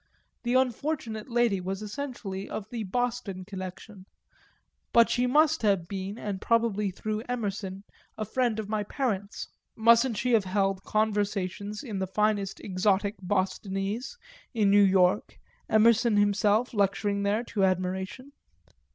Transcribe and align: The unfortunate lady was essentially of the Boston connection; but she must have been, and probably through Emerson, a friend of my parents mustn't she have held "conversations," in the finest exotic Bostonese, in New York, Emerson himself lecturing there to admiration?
The 0.41 0.55
unfortunate 0.55 1.29
lady 1.29 1.61
was 1.61 1.83
essentially 1.83 2.49
of 2.49 2.67
the 2.71 2.81
Boston 2.85 3.45
connection; 3.45 4.07
but 4.91 5.11
she 5.11 5.27
must 5.27 5.61
have 5.61 5.87
been, 5.87 6.17
and 6.17 6.41
probably 6.41 6.89
through 6.89 7.21
Emerson, 7.29 7.83
a 8.17 8.25
friend 8.25 8.57
of 8.57 8.67
my 8.67 8.81
parents 8.83 9.47
mustn't 9.75 10.17
she 10.17 10.31
have 10.31 10.45
held 10.45 10.81
"conversations," 10.83 11.83
in 11.83 11.99
the 11.99 12.07
finest 12.07 12.59
exotic 12.61 13.13
Bostonese, 13.21 14.17
in 14.55 14.71
New 14.71 14.81
York, 14.81 15.37
Emerson 15.69 16.17
himself 16.17 16.73
lecturing 16.73 17.21
there 17.21 17.43
to 17.43 17.63
admiration? 17.63 18.31